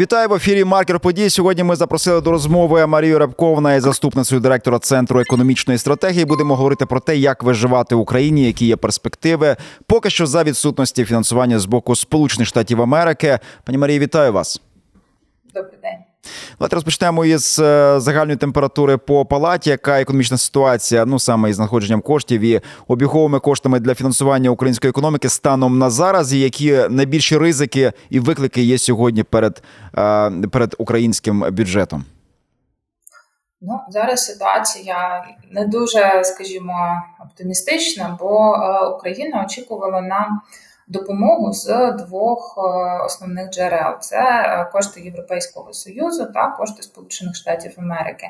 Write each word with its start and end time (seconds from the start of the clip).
Вітаю 0.00 0.28
в 0.28 0.34
ефірі 0.34 0.64
Маркер 0.64 1.00
подій. 1.00 1.30
Сьогодні 1.30 1.64
ми 1.64 1.76
запросили 1.76 2.20
до 2.20 2.30
розмови 2.30 2.86
Марію 2.86 3.18
Рябковна 3.18 3.74
і 3.74 3.80
заступницею 3.80 4.40
директора 4.40 4.78
центру 4.78 5.20
економічної 5.20 5.78
стратегії. 5.78 6.24
Будемо 6.24 6.56
говорити 6.56 6.86
про 6.86 7.00
те, 7.00 7.16
як 7.16 7.42
виживати 7.42 7.94
Україні, 7.94 8.44
які 8.44 8.66
є 8.66 8.76
перспективи. 8.76 9.56
Поки 9.86 10.10
що 10.10 10.26
за 10.26 10.42
відсутності 10.42 11.04
фінансування 11.04 11.58
з 11.58 11.66
боку 11.66 11.96
Сполучених 11.96 12.48
Штатів 12.48 12.82
Америки. 12.82 13.38
Пані 13.64 13.78
Марії, 13.78 13.98
вітаю 13.98 14.32
вас. 14.32 14.62
Добрий 15.54 15.78
день. 15.82 16.09
Давайте 16.58 16.76
розпочнемо 16.76 17.24
із 17.24 17.58
е, 17.58 18.00
загальної 18.00 18.36
температури 18.36 18.96
по 18.96 19.26
палаті, 19.26 19.70
яка 19.70 20.00
економічна 20.00 20.38
ситуація, 20.38 21.04
ну 21.04 21.18
саме 21.18 21.50
із 21.50 21.56
знаходженням 21.56 22.00
коштів 22.00 22.40
і 22.40 22.60
обіговими 22.88 23.40
коштами 23.40 23.80
для 23.80 23.94
фінансування 23.94 24.50
української 24.50 24.88
економіки 24.90 25.28
станом 25.28 25.78
на 25.78 25.90
зараз, 25.90 26.32
і 26.32 26.40
які 26.40 26.86
найбільші 26.90 27.38
ризики 27.38 27.92
і 28.10 28.20
виклики 28.20 28.62
є 28.62 28.78
сьогодні 28.78 29.22
перед, 29.22 29.62
е, 29.98 30.30
перед 30.30 30.74
українським 30.78 31.40
бюджетом. 31.40 32.04
Ну 33.62 33.80
зараз 33.88 34.26
ситуація 34.26 35.24
не 35.50 35.66
дуже, 35.66 36.24
скажімо, 36.24 37.02
оптимістична, 37.24 38.16
бо 38.20 38.54
е, 38.54 38.86
Україна 38.86 39.44
очікувала 39.44 40.00
на 40.00 40.40
допомогу 40.90 41.52
з 41.52 41.92
двох 41.92 42.58
е, 42.58 43.04
основних 43.04 43.50
джерел: 43.50 43.94
це 44.00 44.18
е, 44.18 44.70
кошти 44.72 45.00
Європейського 45.00 45.72
союзу 45.72 46.26
та 46.34 46.46
кошти 46.46 46.82
Сполучених 46.82 47.36
Штатів 47.36 47.72
Америки. 47.78 48.26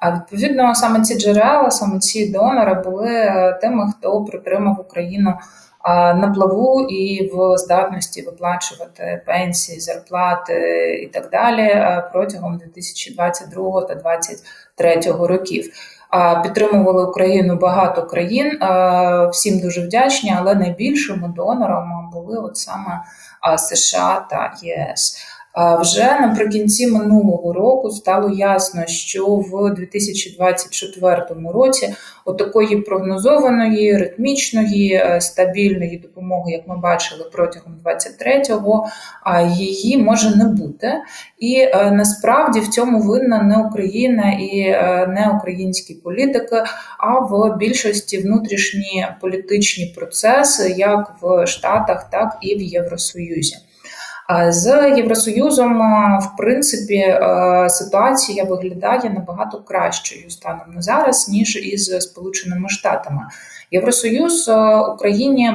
А 0.00 0.14
відповідно 0.14 0.74
саме 0.74 1.00
ці 1.00 1.18
джерела, 1.18 1.70
саме 1.70 1.98
ці 1.98 2.32
донори 2.32 2.74
були 2.74 3.10
е, 3.10 3.58
тими, 3.60 3.92
хто 3.98 4.24
притримав 4.24 4.80
Україну. 4.80 5.34
На 6.14 6.32
плаву 6.34 6.80
і 6.80 7.30
в 7.34 7.58
здатності 7.58 8.22
виплачувати 8.22 9.22
пенсії, 9.26 9.80
зарплати 9.80 10.54
і 11.02 11.06
так 11.06 11.30
далі 11.30 11.86
протягом 12.12 12.58
2022 12.58 13.82
та 13.82 13.94
2023 13.94 15.26
років 15.26 15.72
підтримували 16.42 17.04
Україну 17.04 17.56
багато 17.56 18.06
країн. 18.06 18.58
Всім 19.32 19.60
дуже 19.60 19.86
вдячні, 19.86 20.34
але 20.38 20.54
найбільшими 20.54 21.32
донорами 21.36 21.91
були 22.12 22.38
от 22.38 22.56
саме 22.56 23.02
США 23.58 24.26
та 24.30 24.54
ЄС. 24.62 25.18
Вже 25.80 26.20
наприкінці 26.20 26.86
минулого 26.86 27.52
року 27.52 27.90
стало 27.90 28.28
ясно, 28.28 28.86
що 28.86 29.26
в 29.26 29.74
2024 29.74 31.26
році 31.54 31.94
отакої 32.24 32.76
прогнозованої, 32.76 33.96
ритмічної, 33.96 34.92
е, 34.92 35.20
стабільної 35.20 35.98
допомоги, 35.98 36.52
як 36.52 36.68
ми 36.68 36.78
бачили 36.78 37.24
протягом 37.32 37.74
23-го, 37.84 38.86
її 39.56 39.98
може 39.98 40.36
не 40.36 40.44
бути. 40.44 40.92
І 41.38 41.56
е, 41.56 41.90
насправді 41.90 42.60
в 42.60 42.68
цьому 42.68 43.00
винна 43.00 43.42
не 43.42 43.58
Україна 43.58 44.32
і 44.32 44.58
е, 44.58 45.06
не 45.06 45.36
українські 45.36 45.94
політики, 45.94 46.62
а 46.98 47.18
в 47.18 47.56
більшості 47.56 48.18
внутрішні 48.18 49.06
політичні 49.20 49.94
процеси, 49.96 50.74
як 50.78 51.14
в 51.22 51.46
Штатах, 51.46 52.10
так 52.10 52.38
і 52.40 52.56
в 52.56 52.62
Євросоюзі. 52.62 53.56
З 54.48 54.92
Євросоюзом, 54.96 55.78
в 56.20 56.36
принципі, 56.36 57.18
ситуація 57.68 58.44
виглядає 58.44 59.10
набагато 59.10 59.58
кращою 59.58 60.30
станом 60.30 60.74
на 60.74 60.82
зараз, 60.82 61.28
ніж 61.28 61.56
із 61.56 61.86
Сполученими 62.00 62.68
Штатами. 62.68 63.22
Євросоюз 63.70 64.50
Україні. 64.94 65.52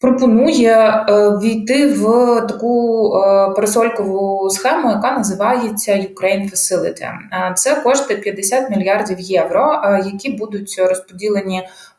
Пропонує 0.00 1.06
війти 1.42 1.86
в 1.86 2.04
таку 2.48 3.10
пересолькову 3.56 4.50
схему, 4.50 4.90
яка 4.90 5.10
називається 5.10 5.92
Ukraine 5.92 6.50
Facility. 6.50 7.10
Це 7.54 7.74
кошти 7.74 8.16
50 8.16 8.70
мільярдів 8.70 9.20
євро, 9.20 9.82
які 10.04 10.30
будуть 10.30 10.76
розподілені 10.78 11.62
Е, 11.62 11.93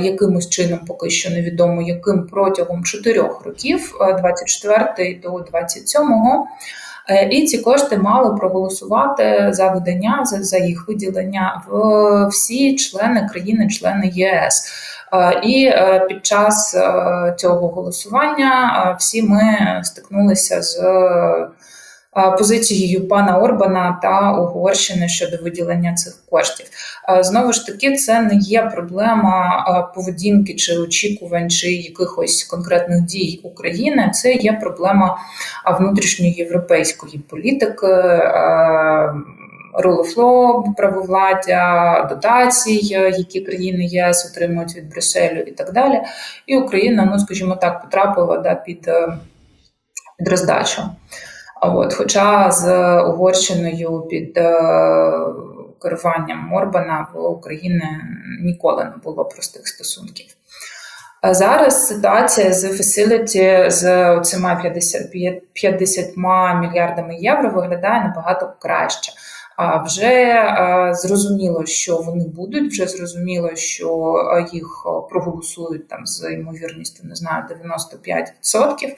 якимось 0.00 0.48
чином 0.48 0.78
поки 0.86 1.10
що 1.10 1.30
невідомо 1.30 1.82
яким 1.82 2.26
протягом 2.26 2.84
чотирьох 2.84 3.44
років, 3.44 3.92
24 4.18 4.84
е, 4.98 5.20
до 5.22 5.28
27-го. 5.28 6.46
Е, 7.08 7.28
і 7.28 7.46
ці 7.46 7.58
кошти 7.58 7.98
мали 7.98 8.36
проголосувати 8.36 9.48
за 9.50 9.68
видання 9.68 10.24
за, 10.24 10.42
за 10.42 10.58
їх 10.58 10.88
виділення 10.88 11.62
в 11.68 12.26
всі 12.26 12.76
члени 12.76 13.28
країни-члени 13.32 14.10
ЄС. 14.14 14.72
І 15.42 15.70
під 16.08 16.26
час 16.26 16.76
цього 17.36 17.68
голосування 17.68 18.96
всі 19.00 19.22
ми 19.22 19.80
стикнулися 19.84 20.62
з 20.62 20.76
позицією 22.38 23.08
пана 23.08 23.38
Орбана 23.38 23.98
та 24.02 24.32
Угорщини 24.32 25.08
щодо 25.08 25.36
виділення 25.36 25.94
цих 25.94 26.22
коштів. 26.30 26.66
Знову 27.20 27.52
ж 27.52 27.66
таки, 27.66 27.96
це 27.96 28.20
не 28.20 28.34
є 28.34 28.62
проблема 28.62 29.92
поведінки 29.94 30.54
чи 30.54 30.78
очікувань, 30.78 31.50
чи 31.50 31.72
якихось 31.72 32.44
конкретних 32.44 33.02
дій 33.02 33.40
України. 33.42 34.10
Це 34.14 34.32
є 34.32 34.52
проблема 34.52 35.18
внутрішньої 35.78 36.32
європейської 36.32 37.18
політики. 37.18 37.86
Law, 39.74 40.74
правовладдя, 40.76 42.06
дотацій, 42.10 42.80
які 43.18 43.40
країни 43.40 43.84
ЄС 43.84 44.30
отримують 44.32 44.76
від 44.76 44.90
Брюсселю 44.90 45.40
і 45.40 45.50
так 45.50 45.72
далі. 45.72 46.00
І 46.46 46.56
Україна, 46.56 47.08
ну 47.12 47.18
скажімо 47.18 47.56
так, 47.56 47.82
потрапила 47.82 48.38
да, 48.38 48.54
під, 48.54 48.88
е, 48.88 49.18
під 50.18 50.28
роздачу. 50.28 50.82
От, 51.60 51.94
Хоча 51.94 52.50
з 52.50 52.68
Угорщиною 53.00 54.00
під 54.00 54.38
е, 54.38 54.60
керуванням 55.82 56.38
Морбана 56.38 57.08
в 57.14 57.18
Україні 57.18 57.82
ніколи 58.42 58.84
не 58.84 58.96
було 59.04 59.24
простих 59.24 59.68
стосунків. 59.68 60.26
Зараз 61.30 61.88
ситуація 61.88 62.52
з 62.52 62.64
Facility 62.64 63.70
з 63.70 64.20
цими 64.20 64.58
50, 64.62 65.12
50 65.52 66.16
мільярдами 66.60 67.16
євро 67.16 67.50
виглядає 67.50 68.04
набагато 68.04 68.52
краще. 68.58 69.12
А 69.56 69.82
вже 69.82 70.06
е, 70.06 70.94
зрозуміло, 70.94 71.66
що 71.66 71.96
вони 71.96 72.24
будуть, 72.24 72.72
вже 72.72 72.86
зрозуміло, 72.86 73.50
що 73.54 74.16
їх 74.52 74.86
проголосують 75.10 75.88
там 75.88 76.06
з 76.06 76.32
ймовірністю, 76.32 77.06
не 77.06 77.14
знаю, 77.14 77.44
95%. 78.44 78.94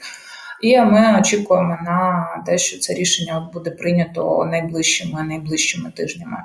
І 0.61 0.79
ми 0.79 1.19
очікуємо 1.19 1.77
на 1.85 2.27
те, 2.45 2.57
що 2.57 2.79
це 2.79 2.93
рішення 2.93 3.49
буде 3.53 3.71
прийнято 3.71 4.47
найближчими 4.51 5.23
найближчими 5.23 5.91
тижнями. 5.91 6.37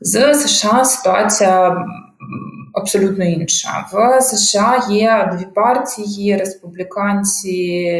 З 0.00 0.34
США 0.34 0.84
ситуація 0.84 1.86
абсолютно 2.74 3.24
інша. 3.24 3.86
В 3.92 4.20
США 4.20 4.86
є 4.90 5.30
дві 5.36 5.46
партії: 5.54 6.36
республіканці 6.36 7.92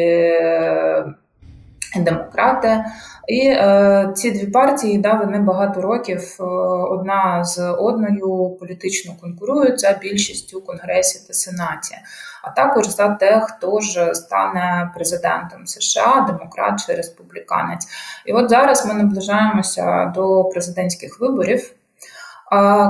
демократи. 1.96 2.84
І 3.28 3.48
е, 3.48 4.12
ці 4.14 4.30
дві 4.30 4.46
партії 4.46 4.98
да, 4.98 5.14
вони 5.14 5.38
багато 5.38 5.80
років 5.80 6.36
е, 6.40 6.42
одна 6.90 7.44
з 7.44 7.72
одною 7.72 8.56
політично 8.60 9.12
конкурують 9.20 9.80
за 9.80 9.92
більшістю 9.92 10.60
Конгресі 10.60 11.26
та 11.26 11.34
Сенаті, 11.34 11.94
а 12.42 12.50
також 12.50 12.86
за 12.86 13.08
те, 13.08 13.40
хто 13.40 13.80
ж 13.80 14.14
стане 14.14 14.90
президентом 14.94 15.66
США, 15.66 16.26
демократ 16.28 16.86
чи 16.86 16.94
республіканець. 16.94 17.86
І 18.26 18.32
от 18.32 18.50
зараз 18.50 18.86
ми 18.86 18.94
наближаємося 18.94 20.12
до 20.14 20.44
президентських 20.44 21.20
виборів. 21.20 21.77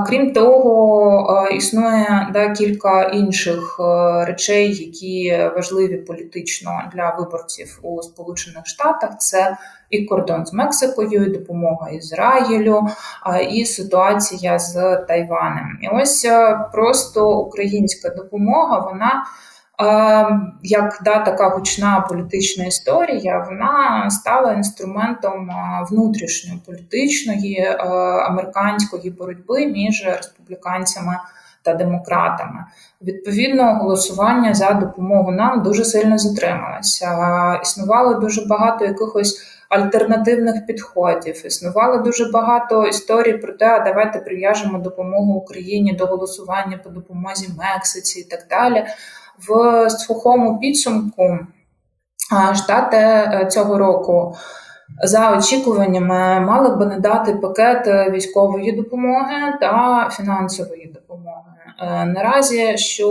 Крім 0.07 0.33
того, 0.33 1.47
існує 1.51 2.29
да, 2.33 2.49
кілька 2.49 3.03
інших 3.03 3.79
е, 3.79 4.25
речей, 4.25 4.75
які 4.75 5.49
важливі 5.55 5.97
політично 5.97 6.71
для 6.93 7.15
виборців 7.19 7.79
у 7.81 8.01
Сполучених 8.01 8.65
Штатах. 8.65 9.17
Це 9.17 9.57
і 9.89 10.05
кордон 10.05 10.45
з 10.45 10.53
Мексикою, 10.53 11.25
і 11.25 11.29
допомога 11.29 11.89
Ізраїлю, 11.89 12.87
і 13.51 13.65
ситуація 13.65 14.59
з 14.59 14.97
Тайванем. 14.97 15.79
І 15.81 15.87
ось 15.87 16.25
е, 16.25 16.59
просто 16.73 17.39
українська 17.39 18.09
допомога, 18.09 18.79
вона. 18.79 19.25
Як 20.63 20.99
да, 21.05 21.19
така 21.19 21.49
гучна 21.49 22.05
політична 22.09 22.65
історія, 22.65 23.45
вона 23.49 24.09
стала 24.09 24.53
інструментом 24.53 25.49
внутрішньополітичної 25.89 27.65
американської 28.27 29.09
боротьби 29.09 29.67
між 29.67 30.05
республіканцями 30.05 31.19
та 31.63 31.73
демократами. 31.73 32.65
Відповідно, 33.01 33.73
голосування 33.73 34.53
за 34.53 34.73
допомогу 34.73 35.31
нам 35.31 35.63
дуже 35.63 35.85
сильно 35.85 36.17
затрималося. 36.17 37.09
Існувало 37.63 38.13
дуже 38.13 38.45
багато 38.45 38.85
якихось 38.85 39.41
альтернативних 39.69 40.65
підходів. 40.65 41.45
Існувало 41.45 41.97
дуже 41.97 42.31
багато 42.31 42.85
історій 42.85 43.33
про 43.33 43.53
те, 43.53 43.65
а 43.65 43.79
давайте 43.79 44.19
прив'яжемо 44.19 44.79
допомогу 44.79 45.33
Україні 45.33 45.93
до 45.93 46.05
голосування 46.05 46.77
по 46.77 46.89
допомозі 46.89 47.49
Мексиці 47.57 48.19
і 48.19 48.23
так 48.23 48.39
далі 48.49 48.85
в 49.47 49.89
сухому 49.89 50.59
підсумку. 50.59 51.39
Штати 52.53 53.29
цього 53.51 53.77
року. 53.77 54.35
За 55.03 55.37
очікуваннями 55.37 56.39
мали 56.39 56.75
б 56.75 56.89
надати 56.89 57.33
пакет 57.33 58.11
військової 58.11 58.71
допомоги 58.71 59.57
та 59.61 60.09
фінансової 60.11 60.85
допомоги. 60.85 61.59
Е, 61.81 62.05
наразі 62.05 62.77
що 62.77 63.09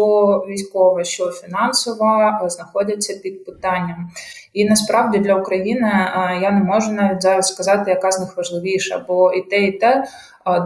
військова, 0.49 1.05
що 1.05 1.31
фінансова 1.31 2.41
е, 2.45 2.51
знаходяться 2.51 3.15
під 3.23 3.45
питанням, 3.45 4.11
і 4.53 4.65
насправді 4.65 5.19
для 5.19 5.35
України 5.35 5.89
е, 5.89 6.39
я 6.43 6.51
не 6.51 6.61
можу 6.61 6.93
навіть 6.93 7.23
зараз 7.23 7.49
сказати, 7.49 7.91
яка 7.91 8.11
з 8.11 8.21
них 8.21 8.37
важливіша, 8.37 9.05
бо 9.09 9.33
і 9.33 9.43
те, 9.43 9.63
і 9.65 9.73
те 9.73 10.05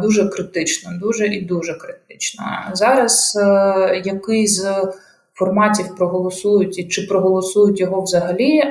дуже 0.03 0.29
критично, 0.29 0.91
дуже 1.01 1.27
і 1.27 1.41
дуже 1.41 1.75
критично. 1.75 2.45
Зараз 2.73 3.39
який 4.05 4.47
з 4.47 4.93
форматів 5.35 5.97
проголосують 5.97 6.79
і 6.79 6.89
чи 6.89 7.03
проголосують 7.03 7.81
його 7.81 8.03
взагалі? 8.03 8.63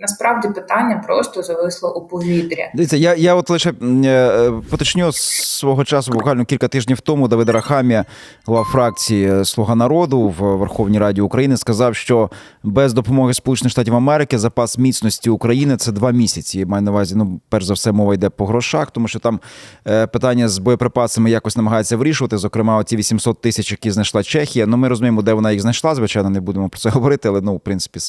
Насправді 0.00 0.48
питання 0.48 1.02
просто 1.06 1.42
зависло 1.42 1.94
у 1.94 2.06
повітрі. 2.06 2.70
Дивіться, 2.74 2.96
я 2.96 3.14
я 3.14 3.34
от 3.34 3.50
лише 3.50 3.72
е, 4.04 4.52
поточню 4.70 5.12
свого 5.12 5.84
часу, 5.84 6.12
буквально 6.12 6.44
кілька 6.44 6.68
тижнів 6.68 7.00
тому 7.00 7.28
Давид 7.28 7.48
Рахамі, 7.48 8.02
голова 8.46 8.64
фракції 8.64 9.44
Слуга 9.44 9.74
народу 9.74 10.20
в 10.20 10.56
Верховній 10.56 10.98
Раді 10.98 11.20
України, 11.20 11.56
сказав, 11.56 11.96
що 11.96 12.30
без 12.62 12.92
допомоги 12.92 13.34
Сполучених 13.34 13.70
Штатів 13.70 13.94
Америки 13.94 14.38
запас 14.38 14.78
міцності 14.78 15.30
України 15.30 15.76
це 15.76 15.92
два 15.92 16.10
місяці. 16.10 16.66
Маю 16.66 16.82
на 16.82 16.90
увазі, 16.90 17.14
ну 17.16 17.40
перш 17.48 17.64
за 17.64 17.74
все, 17.74 17.92
мова 17.92 18.14
йде 18.14 18.30
по 18.30 18.46
грошах, 18.46 18.90
тому 18.90 19.08
що 19.08 19.18
там 19.18 19.40
е, 19.86 20.06
питання 20.06 20.48
з 20.48 20.58
боєприпасами 20.58 21.30
якось 21.30 21.56
намагаються 21.56 21.96
вирішувати. 21.96 22.38
Зокрема, 22.38 22.76
оці 22.76 22.96
800 22.96 23.40
тисяч, 23.40 23.70
які 23.70 23.90
знайшла 23.90 24.22
Чехія. 24.22 24.66
Ну 24.66 24.76
ми 24.76 24.88
розуміємо, 24.88 25.22
де 25.22 25.32
вона 25.32 25.52
їх 25.52 25.60
знайшла. 25.60 25.94
Звичайно, 25.94 26.30
не 26.30 26.40
будемо 26.40 26.68
про 26.68 26.80
це 26.80 26.90
говорити, 26.90 27.28
але 27.28 27.40
ну 27.40 27.56
в 27.56 27.60
принципі 27.60 28.00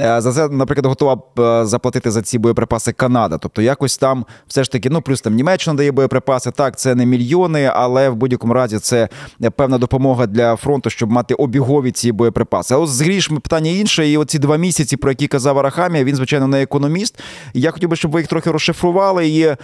е, 0.00 0.20
за 0.20 0.32
це, 0.32 0.48
наприклад, 0.48 0.86
готова 1.00 1.62
е, 1.62 1.66
заплатити 1.66 2.10
за 2.10 2.22
ці 2.22 2.38
боєприпаси 2.38 2.92
Канада. 2.92 3.38
Тобто, 3.38 3.62
якось 3.62 3.98
там 3.98 4.26
все 4.46 4.64
ж 4.64 4.72
таки, 4.72 4.90
ну 4.90 5.02
плюс 5.02 5.20
там 5.20 5.34
Німеччина 5.34 5.76
дає 5.76 5.92
боєприпаси. 5.92 6.50
Так, 6.50 6.78
це 6.78 6.94
не 6.94 7.06
мільйони, 7.06 7.70
але 7.74 8.08
в 8.08 8.16
будь-якому 8.16 8.54
разі 8.54 8.78
це 8.78 9.08
певна 9.56 9.78
допомога 9.78 10.26
для 10.26 10.56
фронту, 10.56 10.90
щоб 10.90 11.10
мати 11.10 11.34
обігові 11.34 11.92
ці 11.92 12.12
боєприпаси. 12.12 12.74
А 12.74 12.78
ось 12.78 12.90
з 12.90 13.00
грішми 13.00 13.40
питання 13.40 13.70
інше. 13.70 14.08
І 14.08 14.16
оці 14.16 14.38
два 14.38 14.56
місяці, 14.56 14.96
про 14.96 15.10
які 15.10 15.26
казав 15.26 15.58
Арахамія, 15.58 16.04
він 16.04 16.16
звичайно 16.16 16.46
не 16.46 16.62
економіст. 16.62 17.18
Я 17.54 17.70
хотів 17.70 17.88
би, 17.88 17.96
щоб 17.96 18.10
ви 18.10 18.20
їх 18.20 18.28
трохи 18.28 18.50
розшифрували. 18.50 19.28
І 19.28 19.54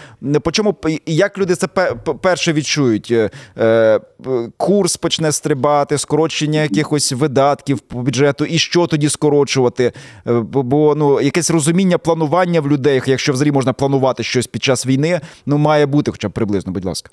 по 0.41 0.53
чому 0.53 0.77
як 1.07 1.39
люди 1.39 1.55
це 1.55 1.67
перше 2.23 2.53
відчують? 2.53 3.15
Е, 4.27 4.49
курс 4.57 4.97
почне 4.97 5.33
стрибати, 5.33 5.99
скорочення 5.99 6.61
якихось 6.63 7.13
видатків 7.13 7.81
по 7.81 7.99
бюджету, 7.99 8.45
і 8.45 8.59
що 8.59 8.87
тоді 8.87 9.09
скорочувати? 9.09 9.93
Е, 10.27 10.33
бо 10.41 10.95
ну 10.95 11.21
якесь 11.21 11.51
розуміння 11.51 11.99
планування 11.99 12.61
в 12.61 12.69
людей, 12.69 13.03
якщо 13.07 13.33
взагалі 13.33 13.53
можна 13.53 13.73
планувати 13.73 14.23
щось 14.23 14.47
під 14.47 14.63
час 14.63 14.87
війни, 14.87 15.21
ну 15.47 15.59
має 15.59 15.87
бути, 15.87 16.11
хоча 16.11 16.29
б 16.29 16.33
приблизно, 16.33 16.73
будь 16.73 16.85
ласка. 16.85 17.11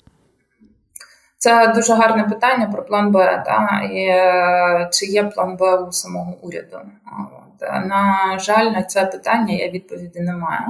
Це 1.38 1.72
дуже 1.74 1.94
гарне 1.94 2.24
питання 2.24 2.66
про 2.66 2.84
план 2.84 3.12
Б. 3.12 3.42
Та? 3.46 3.88
І 3.92 3.98
е, 3.98 4.90
Чи 4.92 5.06
є 5.06 5.24
план 5.24 5.56
Б 5.56 5.76
у 5.88 5.92
самого 5.92 6.34
уряду? 6.42 6.78
На 7.60 8.38
жаль, 8.40 8.64
на 8.64 8.82
це 8.82 9.06
питання 9.06 9.54
я 9.54 9.70
відповіді 9.70 10.20
не 10.20 10.32
маю. 10.32 10.66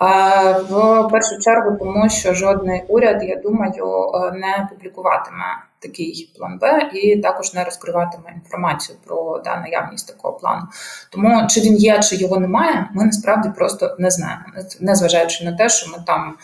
В 0.00 1.08
першу 1.10 1.38
чергу, 1.40 1.76
тому 1.78 2.08
що 2.08 2.34
жодний 2.34 2.84
уряд, 2.88 3.22
я 3.22 3.36
думаю, 3.36 4.10
е, 4.14 4.32
не 4.32 4.68
публікуватиме 4.70 5.44
такий 5.78 6.32
план 6.38 6.58
Б 6.58 6.90
і 6.92 7.20
також 7.20 7.54
не 7.54 7.64
розкриватиме 7.64 8.32
інформацію 8.34 8.98
про 9.06 9.40
да, 9.44 9.56
наявність 9.56 10.08
такого 10.08 10.38
плану. 10.38 10.62
Тому 11.10 11.46
чи 11.50 11.60
він 11.60 11.76
є, 11.76 12.00
чи 12.00 12.16
його 12.16 12.40
немає, 12.40 12.90
ми 12.94 13.04
насправді 13.04 13.48
просто 13.56 13.96
не 13.98 14.10
знаємо, 14.10 14.44
незважаючи 14.80 15.44
на 15.44 15.56
те, 15.56 15.68
що 15.68 15.90
ми 15.90 15.98
там 16.06 16.36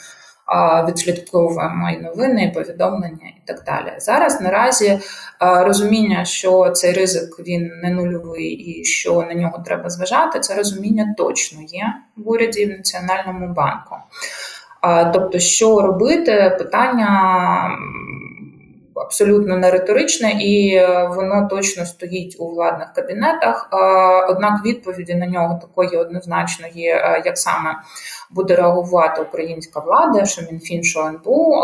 відслідковуємо 0.88 1.90
і 1.90 2.02
новини, 2.02 2.44
і 2.44 2.54
повідомлення 2.54 3.26
і 3.36 3.42
так 3.44 3.62
далі. 3.66 3.92
Зараз 3.98 4.40
наразі 4.40 4.98
розуміння, 5.40 6.24
що 6.24 6.70
цей 6.70 6.92
ризик 6.92 7.38
він 7.38 7.70
не 7.82 7.90
нульовий 7.90 8.52
і 8.52 8.84
що 8.84 9.22
на 9.22 9.34
нього 9.34 9.62
треба 9.66 9.90
зважати, 9.90 10.40
це 10.40 10.54
розуміння 10.54 11.14
точно 11.18 11.58
є 11.62 11.94
в 12.16 12.28
уряді 12.30 12.60
і 12.60 12.66
в 12.66 12.76
Національному 12.76 13.54
банку. 13.54 13.96
Тобто, 15.12 15.38
що 15.38 15.80
робити, 15.80 16.56
питання 16.58 17.10
абсолютно 19.02 19.56
не 19.56 19.70
риторичне, 19.70 20.30
і 20.30 20.74
е, 20.74 21.10
воно 21.16 21.48
точно 21.50 21.86
стоїть 21.86 22.36
у 22.38 22.48
владних 22.48 22.92
кабінетах. 22.92 23.68
Однак 24.28 24.64
відповіді 24.64 25.14
на 25.14 25.26
нього 25.26 25.58
такої 25.62 25.96
однозначної, 25.96 26.86
е, 26.86 27.22
як 27.24 27.38
саме 27.38 27.74
буде 28.30 28.56
реагувати 28.56 29.22
українська 29.22 29.80
влада, 29.80 30.24
що 30.24 30.42
МінФін, 30.42 30.82
що 30.82 31.00
НБУ, 31.00 31.54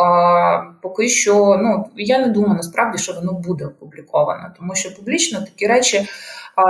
поки 0.82 1.08
що 1.08 1.58
ну 1.62 1.90
я 1.96 2.18
не 2.18 2.28
думаю 2.28 2.54
насправді, 2.54 2.98
що 2.98 3.12
воно 3.12 3.32
буде 3.32 3.66
опубліковано, 3.66 4.50
тому 4.58 4.74
що 4.74 4.94
публічно 4.94 5.40
такі 5.40 5.66
речі. 5.66 6.08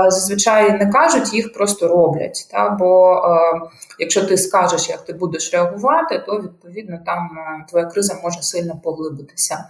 Зазвичай 0.08 0.72
не 0.72 0.90
кажуть, 0.92 1.34
їх 1.34 1.52
просто 1.52 1.88
роблять. 1.88 2.48
Та? 2.50 2.70
Бо 2.70 3.14
е, 3.14 3.60
якщо 3.98 4.26
ти 4.26 4.36
скажеш, 4.36 4.88
як 4.88 5.04
ти 5.04 5.12
будеш 5.12 5.52
реагувати, 5.52 6.18
то 6.26 6.40
відповідно 6.40 6.98
там 7.06 7.28
твоя 7.68 7.86
криза 7.86 8.20
може 8.22 8.42
сильно 8.42 8.80
поглибитися 8.84 9.64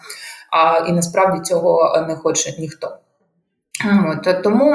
а 0.51 0.87
і 0.89 0.93
насправді 0.93 1.41
цього 1.41 2.05
не 2.09 2.15
хоче 2.17 2.55
ніхто. 2.59 2.99
От, 3.87 4.43
Тому 4.43 4.75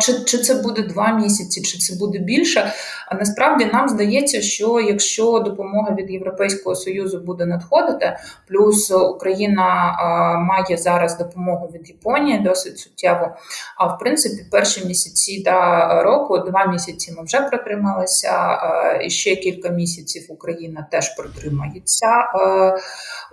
чи 0.00 0.24
чи 0.24 0.38
це 0.38 0.54
буде 0.54 0.82
два 0.82 1.12
місяці, 1.12 1.62
чи 1.62 1.78
це 1.78 1.96
буде 1.98 2.18
більше. 2.18 2.72
Насправді 3.18 3.64
нам 3.64 3.88
здається, 3.88 4.42
що 4.42 4.80
якщо 4.80 5.38
допомога 5.38 5.94
від 5.94 6.10
Європейського 6.10 6.76
союзу 6.76 7.22
буде 7.26 7.46
надходити, 7.46 8.16
плюс 8.48 8.90
Україна 8.90 9.96
має 10.48 10.76
зараз 10.76 11.18
допомогу 11.18 11.70
від 11.74 11.88
Японії 11.88 12.38
досить 12.38 12.78
суттєво. 12.78 13.36
А 13.76 13.86
в 13.86 13.98
принципі, 13.98 14.46
перші 14.50 14.86
місяці 14.86 15.42
да, 15.44 16.02
року, 16.02 16.38
два 16.38 16.66
місяці 16.66 17.14
ми 17.18 17.24
вже 17.24 17.40
протрималися, 17.40 18.58
і 19.04 19.10
ще 19.10 19.36
кілька 19.36 19.68
місяців 19.68 20.26
Україна 20.28 20.86
теж 20.90 21.16
протримається. 21.16 22.06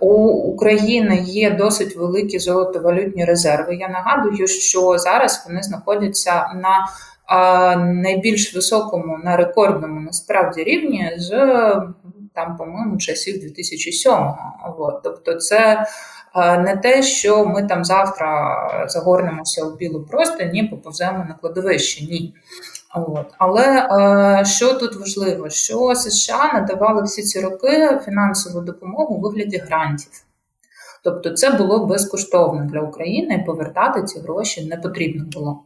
У 0.00 0.14
України 0.28 1.24
є 1.26 1.50
досить 1.50 1.96
великі 1.96 2.38
золотовалютні 2.38 3.24
резерви. 3.24 3.76
Я 3.76 3.88
нагадую, 3.88 4.46
що 4.46 4.98
зараз 4.98 5.44
вони 5.48 5.62
знаходяться 5.62 6.32
на 6.54 6.86
найбільш 7.76 8.54
високому, 8.54 9.18
на 9.24 9.36
рекордному 9.36 10.00
насправді 10.00 10.64
рівні 10.64 11.12
з 11.16 11.30
там, 12.34 12.56
по-моєму, 12.56 12.98
часів 12.98 13.34
2007-го. 13.34 14.36
От. 14.78 15.00
Тобто, 15.02 15.34
це 15.34 15.86
не 16.36 16.80
те, 16.82 17.02
що 17.02 17.46
ми 17.46 17.62
там 17.62 17.84
завтра 17.84 18.56
загорнемося 18.88 19.64
у 19.64 19.76
білу 19.76 20.02
простинь 20.02 20.56
і 20.56 20.68
поповземо 20.68 21.26
на 21.28 21.34
кладовище. 21.34 22.04
Ні. 22.04 22.34
От. 22.94 23.26
Але 23.38 23.88
е, 24.40 24.44
що 24.44 24.74
тут 24.74 24.96
важливо, 24.96 25.50
що 25.50 25.94
США 25.94 26.50
надавали 26.54 27.02
всі 27.02 27.22
ці 27.22 27.40
роки 27.40 28.00
фінансову 28.04 28.60
допомогу 28.60 29.14
у 29.14 29.20
вигляді 29.20 29.56
грантів. 29.56 30.10
Тобто 31.04 31.30
це 31.30 31.50
було 31.50 31.86
безкоштовно 31.86 32.64
для 32.64 32.80
України, 32.80 33.34
і 33.34 33.46
повертати 33.46 34.02
ці 34.02 34.20
гроші 34.20 34.66
не 34.66 34.76
потрібно 34.76 35.24
було. 35.32 35.62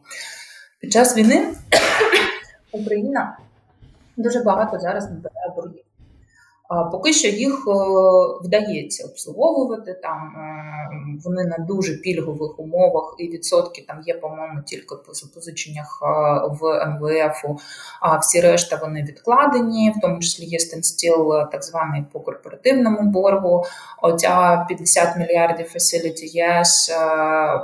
Під 0.79 0.91
час 0.91 1.17
війни 1.17 1.47
Україна 2.71 3.37
дуже 4.17 4.39
багато 4.39 4.79
зараз 4.79 5.09
набирає. 5.09 5.44
Поки 6.91 7.13
що 7.13 7.27
їх 7.27 7.53
е, 7.67 7.71
вдається 8.43 9.05
обслуговувати 9.05 9.93
там. 9.93 10.33
Е, 10.35 10.75
вони 11.23 11.43
на 11.43 11.57
дуже 11.57 11.97
пільгових 11.97 12.59
умовах, 12.59 13.15
і 13.17 13.27
відсотки 13.27 13.85
там 13.87 14.01
є, 14.05 14.13
по-моєму, 14.13 14.61
тільки 14.61 14.95
по 15.07 15.13
запозиченнях 15.13 15.99
е, 16.03 16.07
в 16.47 16.85
МВФ. 16.87 17.61
А 18.01 18.17
всі 18.17 18.41
решта 18.41 18.79
вони 18.81 19.03
відкладені, 19.03 19.93
в 19.97 20.01
тому 20.01 20.19
числі 20.19 20.45
є 20.45 20.59
стенстіл, 20.59 21.33
так 21.51 21.63
званий 21.63 22.03
по 22.13 22.19
корпоративному 22.19 23.11
боргу. 23.11 23.65
Оця 24.01 24.65
50 24.67 25.17
мільярдів 25.17 25.65
Facility 25.75 26.35
Yes, 26.35 26.67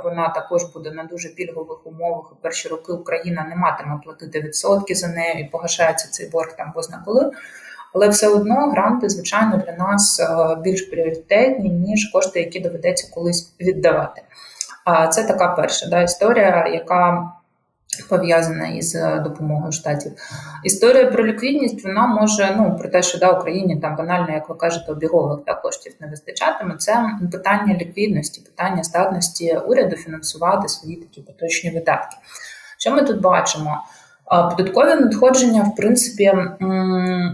вона 0.04 0.28
також 0.28 0.64
буде 0.64 0.90
на 0.90 1.04
дуже 1.04 1.28
пільгових 1.28 1.86
умовах. 1.86 2.32
Перші 2.40 2.68
роки 2.68 2.92
Україна 2.92 3.46
не 3.48 3.56
матиме 3.56 4.00
платити 4.04 4.40
відсотки 4.40 4.94
за 4.94 5.08
нею 5.08 5.40
і 5.40 5.48
погашається 5.48 6.08
цей 6.10 6.30
борг 6.30 6.56
там 6.56 6.72
бозна 6.74 7.02
коли 7.06 7.30
але 7.94 8.08
все 8.08 8.28
одно 8.28 8.70
гранти, 8.70 9.08
звичайно, 9.08 9.62
для 9.66 9.72
нас 9.72 10.20
е, 10.20 10.56
більш 10.62 10.82
пріоритетні 10.82 11.70
ніж 11.70 12.10
кошти, 12.12 12.40
які 12.40 12.60
доведеться 12.60 13.08
колись 13.14 13.54
віддавати. 13.60 14.22
А 14.84 15.06
це 15.06 15.24
така 15.24 15.48
перша 15.48 15.86
да, 15.86 16.02
історія, 16.02 16.66
яка 16.66 17.32
пов'язана 18.08 18.68
із 18.68 18.94
е, 18.94 19.20
допомогою 19.24 19.72
штатів. 19.72 20.12
Історія 20.64 21.06
про 21.06 21.26
ліквідність 21.26 21.84
вона 21.84 22.06
може, 22.06 22.54
ну 22.56 22.76
про 22.76 22.88
те, 22.88 23.02
що 23.02 23.18
да, 23.18 23.30
Україні 23.30 23.80
там 23.80 23.96
банально, 23.96 24.32
як 24.32 24.48
ви 24.48 24.54
кажете, 24.54 24.92
обігових 24.92 25.38
да, 25.46 25.54
коштів 25.54 25.94
не 26.00 26.06
вистачатиме. 26.06 26.76
Це 26.76 27.04
питання 27.32 27.74
ліквідності, 27.74 28.40
питання 28.40 28.82
здатності 28.82 29.56
уряду 29.66 29.96
фінансувати 29.96 30.68
свої 30.68 30.96
такі 30.96 31.20
поточні 31.20 31.70
видатки. 31.70 32.16
Що 32.78 32.90
ми 32.90 33.02
тут 33.02 33.20
бачимо? 33.20 33.78
Податкові 34.30 34.94
надходження, 35.00 35.62
в 35.62 35.76
принципі, 35.76 36.32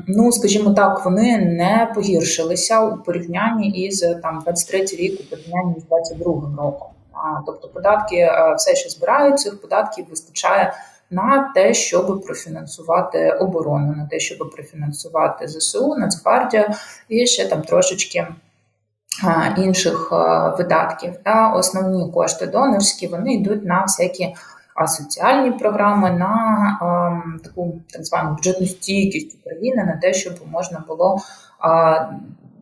ну 0.06 0.32
скажімо 0.32 0.70
так, 0.70 1.04
вони 1.04 1.38
не 1.38 1.92
погіршилися 1.94 2.80
у 2.80 2.96
порівнянні 2.96 3.68
із 3.68 4.00
там 4.22 4.40
23 4.44 4.80
рік 4.84 5.20
у 5.20 5.24
порівнянні 5.30 5.80
з 5.80 5.84
22 5.84 6.24
роком. 6.58 6.88
Тобто 7.46 7.68
податки 7.68 8.28
все 8.56 8.74
ще 8.74 8.88
збирають, 8.88 9.40
цих 9.40 9.60
податків 9.60 10.06
вистачає 10.10 10.72
на 11.10 11.52
те, 11.54 11.74
щоб 11.74 12.22
профінансувати 12.22 13.30
оборону, 13.30 13.94
на 13.96 14.06
те, 14.10 14.18
щоб 14.18 14.50
профінансувати 14.50 15.48
ЗСУ, 15.48 15.96
Нацгвардію 15.96 16.64
і 17.08 17.26
ще 17.26 17.48
там 17.48 17.62
трошечки. 17.62 18.26
Інших 19.56 20.12
видатків 20.58 21.12
та 21.24 21.52
основні 21.56 22.12
кошти 22.12 22.46
донорські 22.46 23.06
вони 23.06 23.34
йдуть 23.34 23.64
на 23.64 23.82
всякі 23.82 24.34
соціальні 24.86 25.50
програми, 25.50 26.10
на 26.10 26.78
ем, 26.82 27.40
таку 27.44 27.80
так 27.90 28.04
звану 28.04 28.34
бюджетну 28.34 28.66
стійкість 28.66 29.36
України, 29.40 29.84
на 29.84 29.96
те, 29.96 30.12
щоб 30.12 30.34
можна 30.50 30.84
було 30.88 31.18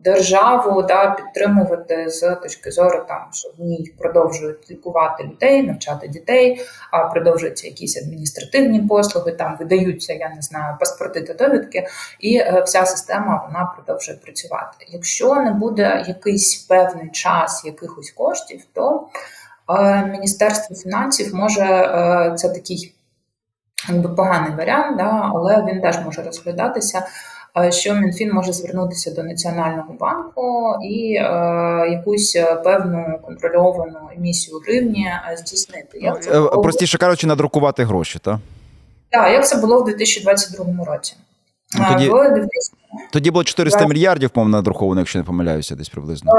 державу 0.03 0.81
да, 0.81 1.11
підтримувати 1.11 2.09
з 2.09 2.35
точки 2.35 2.71
зору, 2.71 3.05
там 3.07 3.27
що 3.31 3.49
в 3.57 3.61
ній 3.61 3.93
продовжують 3.97 4.71
лікувати 4.71 5.23
людей, 5.23 5.63
навчати 5.63 6.07
дітей, 6.07 6.61
а 6.91 7.03
продовжуються 7.03 7.67
якісь 7.67 7.97
адміністративні 7.97 8.81
послуги, 8.81 9.31
там 9.31 9.57
видаються, 9.59 10.13
я 10.13 10.29
не 10.35 10.41
знаю, 10.41 10.75
паспорти 10.79 11.21
та 11.21 11.47
довідки, 11.47 11.87
і 12.19 12.37
е, 12.37 12.63
вся 12.65 12.85
система 12.85 13.47
вона 13.47 13.73
продовжує 13.75 14.17
працювати. 14.17 14.85
Якщо 14.87 15.35
не 15.35 15.51
буде 15.51 16.05
якийсь 16.07 16.55
певний 16.55 17.09
час 17.11 17.65
якихось 17.65 18.11
коштів, 18.11 18.61
то 18.73 18.91
е, 18.91 19.19
Міністерство 20.11 20.75
фінансів 20.75 21.35
може 21.35 21.63
е, 21.63 22.33
це 22.35 22.49
такий 22.49 22.93
якби 23.89 24.09
поганий 24.09 24.57
варіант, 24.57 24.97
да, 24.97 25.31
але 25.33 25.65
він 25.71 25.81
теж 25.81 26.05
може 26.05 26.23
розглядатися 26.23 27.03
що 27.69 27.93
МінФін 27.93 28.33
може 28.33 28.53
звернутися 28.53 29.11
до 29.11 29.23
Національного 29.23 29.93
банку 29.99 30.75
і 30.83 31.13
е, 31.13 31.23
якусь 31.91 32.35
е, 32.35 32.55
певну 32.55 33.19
контрольовану 33.25 33.99
емісію 34.17 34.59
гривні 34.59 35.05
е, 35.31 35.37
здійснити. 35.37 35.99
Як 35.99 36.23
це 36.23 36.31
було... 36.31 36.61
Простіше 36.61 36.97
кажучи, 36.97 37.27
надрукувати 37.27 37.83
гроші, 37.83 38.19
так? 38.19 38.37
Так, 39.09 39.33
як 39.33 39.47
це 39.47 39.57
було 39.57 39.81
в 39.81 39.85
2022 39.85 40.85
році. 40.85 41.15
Ну, 41.79 41.85
тоді, 41.91 42.11
тоді 43.11 43.31
було 43.31 43.43
400 43.43 43.85
мільярдів, 43.85 44.29
по-моєму, 44.29 44.97
якщо 44.97 45.19
не 45.19 45.25
помиляюся, 45.25 45.75
десь 45.75 45.89
приблизно. 45.89 46.31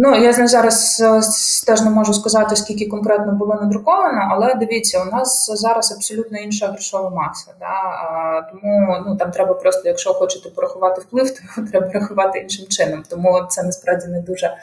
Ну 0.00 0.14
я 0.14 0.32
зараз 0.32 1.00
е, 1.04 1.20
теж 1.66 1.80
не 1.80 1.90
можу 1.90 2.14
сказати, 2.14 2.56
скільки 2.56 2.86
конкретно 2.86 3.32
було 3.32 3.54
надруковано, 3.54 4.28
але 4.30 4.54
дивіться, 4.54 5.02
у 5.02 5.16
нас 5.16 5.50
зараз 5.54 5.92
абсолютно 5.92 6.38
інша 6.38 6.66
грошова 6.66 7.10
маса. 7.10 7.54
Да? 7.60 8.48
Тому 8.50 8.96
ну 9.06 9.16
там 9.16 9.30
треба 9.30 9.54
просто, 9.54 9.82
якщо 9.84 10.14
хочете 10.14 10.50
порахувати 10.50 11.00
вплив, 11.00 11.30
то 11.34 11.40
його 11.44 11.70
треба 11.70 11.92
рахувати 11.92 12.38
іншим 12.38 12.66
чином. 12.66 13.02
Тому 13.10 13.46
це 13.48 13.62
насправді 13.62 14.06
не 14.06 14.20
дуже. 14.20 14.54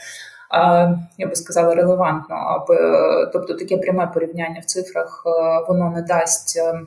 Я 1.17 1.27
би 1.27 1.35
сказала, 1.35 1.75
релевантно, 1.75 2.35
аби 2.35 2.77
тобто 3.33 3.53
таке 3.53 3.77
пряме 3.77 4.07
порівняння 4.07 4.59
в 4.61 4.65
цифрах 4.65 5.23
е, 5.25 5.29
воно 5.67 5.91
не 5.95 6.01
дасть 6.01 6.57
е, 6.57 6.79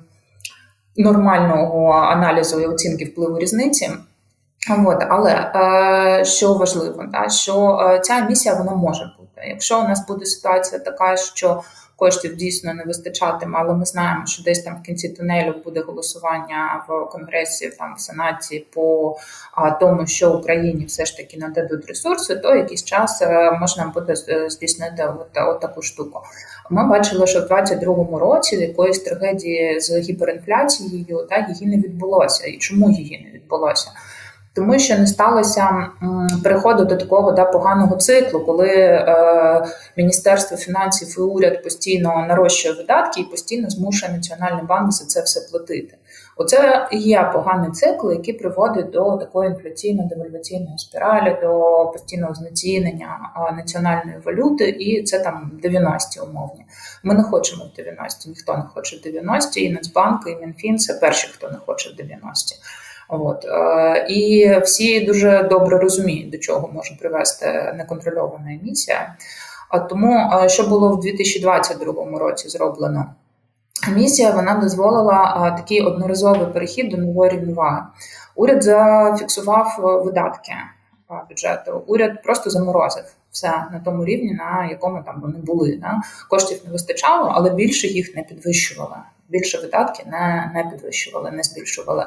нормального 0.97 1.93
аналізу 1.93 2.61
і 2.61 2.67
оцінки 2.67 3.05
впливу 3.05 3.39
різниці. 3.39 3.91
От, 4.87 5.05
але 5.09 5.53
е, 6.21 6.25
що 6.25 6.55
важливо, 6.55 7.05
да, 7.13 7.29
що 7.29 7.79
е, 7.81 8.01
ця 8.01 8.21
місія 8.21 8.55
вона 8.55 8.75
може 8.75 9.13
бути. 9.19 9.49
Якщо 9.49 9.81
у 9.81 9.83
нас 9.83 10.07
буде 10.07 10.27
ситуація 10.27 10.81
така, 10.81 11.17
що 11.17 11.63
коштів 11.99 12.37
дійсно 12.37 12.75
не 12.75 12.85
вистачатиме, 12.85 13.59
але 13.61 13.75
ми 13.75 13.85
знаємо, 13.85 14.27
що 14.27 14.43
десь 14.43 14.63
там 14.63 14.77
в 14.77 14.83
кінці 14.83 15.09
тунелю 15.09 15.55
буде 15.65 15.81
голосування 15.81 16.85
в 16.89 17.11
конгресі, 17.11 17.71
там 17.79 17.95
в 17.95 18.01
сенаті 18.01 18.67
по 18.75 19.17
а, 19.53 19.71
тому, 19.71 20.07
що 20.07 20.33
Україні 20.33 20.85
все 20.85 21.05
ж 21.05 21.17
таки 21.17 21.37
нададуть 21.37 21.87
ресурси, 21.87 22.37
то 22.37 22.55
якийсь 22.55 22.85
час 22.85 23.23
е, 23.23 23.53
можна 23.61 23.93
буде 23.95 24.15
здійснити 24.49 25.05
от, 25.05 25.29
от 25.49 25.61
таку 25.61 25.83
штуку. 25.83 26.21
Ми 26.71 26.89
бачили, 26.89 27.27
що 27.27 27.41
в 27.41 27.45
22-му 27.45 28.19
році 28.19 28.57
якоїсь 28.57 28.99
трагедії 28.99 29.81
з 29.81 29.99
гіперінфляцією 29.99 31.27
та 31.31 31.47
її 31.49 31.67
не 31.67 31.77
відбулося. 31.77 32.47
І 32.47 32.59
чому 32.59 32.91
її 32.91 33.25
не 33.25 33.31
відбулося? 33.39 33.91
Тому 34.59 34.79
що 34.79 34.99
не 34.99 35.07
сталося 35.07 35.87
переходу 36.45 36.85
до 36.85 36.97
такого 36.97 37.33
да, 37.33 37.45
поганого 37.45 37.97
циклу, 37.97 38.41
коли 38.41 38.69
е, 38.69 39.65
Міністерство 39.97 40.57
фінансів 40.57 41.15
і 41.19 41.21
уряд 41.21 41.63
постійно 41.63 42.25
нарощує 42.29 42.75
видатки 42.75 43.21
і 43.21 43.25
постійно 43.25 43.71
змушує 43.71 44.13
Національний 44.13 44.65
банк 44.65 44.93
за 44.93 45.05
це 45.05 45.23
все 45.23 45.41
платити. 45.51 45.97
Оце 46.37 46.89
є 46.93 47.31
поганий 47.33 47.71
цикл, 47.71 48.11
який 48.11 48.35
приводить 48.35 48.91
до 48.91 49.17
такої 49.17 49.51
інфляційно-девальваційної 49.51 50.79
спіралі, 50.79 51.37
до 51.43 51.51
постійного 51.93 52.35
знецінення 52.35 53.31
національної 53.57 54.19
валюти, 54.25 54.69
і 54.69 55.03
це 55.03 55.19
там 55.19 55.53
90-ті 55.65 56.21
умовні. 56.21 56.65
Ми 57.03 57.15
не 57.15 57.23
хочемо 57.23 57.65
в 57.65 57.81
90-ті, 57.81 58.29
ніхто 58.29 58.57
не 58.57 58.63
хоче 58.75 58.97
в 58.97 59.07
90-ті, 59.07 59.65
і 59.65 59.73
Нацбанк, 59.73 60.21
і 60.27 60.37
Мінфін 60.47 60.79
це 60.79 60.95
перші, 60.95 61.29
хто 61.33 61.49
не 61.49 61.57
хоче 61.67 61.91
в 61.91 61.93
90-ті. 61.93 62.57
От 63.09 63.45
е, 63.45 64.07
і 64.09 64.53
всі 64.61 65.01
дуже 65.01 65.43
добре 65.43 65.79
розуміють, 65.79 66.31
до 66.31 66.39
чого 66.39 66.71
може 66.73 66.97
привести 67.01 67.75
неконтрольована 67.77 68.53
емісія. 68.53 69.17
А 69.69 69.79
тому, 69.79 70.31
е, 70.45 70.49
що 70.49 70.67
було 70.67 70.97
в 70.97 71.01
2022 71.01 72.19
році 72.19 72.49
зроблено, 72.49 73.15
місія 73.95 74.31
вона 74.31 74.55
дозволила 74.55 75.47
е, 75.47 75.57
такий 75.57 75.81
одноразовий 75.81 76.47
перехід 76.47 76.89
до 76.89 76.97
нової 76.97 77.31
рівноваги. 77.31 77.83
Уряд 78.35 78.63
зафіксував 78.63 79.77
видатки 80.05 80.53
бюджету. 81.29 81.83
Уряд 81.87 82.23
просто 82.23 82.51
заморозив 82.51 83.05
все 83.31 83.49
на 83.49 83.81
тому 83.85 84.05
рівні, 84.05 84.35
на 84.35 84.69
якому 84.71 85.03
там 85.03 85.21
вони 85.23 85.39
були. 85.39 85.79
Да? 85.83 86.03
Коштів 86.31 86.61
не 86.65 86.73
вистачало, 86.73 87.33
але 87.35 87.51
більше 87.51 87.87
їх 87.87 88.17
не 88.17 88.23
підвищували 88.23 88.97
більше 89.29 89.59
видатки 89.59 90.03
не 90.07 90.51
не 90.55 90.71
підвищували, 90.71 91.31
не 91.31 91.43
збільшували. 91.43 92.07